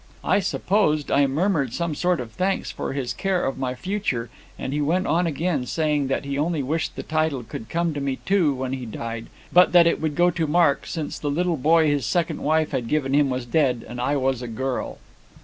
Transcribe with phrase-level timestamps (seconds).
[0.23, 4.73] "I supposed I murmured some sort of thanks for his care of my future, and
[4.73, 8.15] he went on again, saying that he only wished the title could come to me
[8.25, 11.85] too, when he died; but that it would go to Mark, since the little boy
[11.87, 14.97] his second wife had given him was dead, and I was a girl.